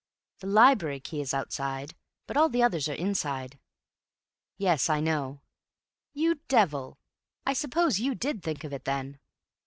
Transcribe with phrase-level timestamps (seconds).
[0.39, 1.93] The library key is outside,
[2.25, 3.59] but all the others are inside."
[4.57, 5.41] "Yes, I know."
[6.15, 6.97] "You devil,
[7.45, 9.19] I suppose you did think of it, then?"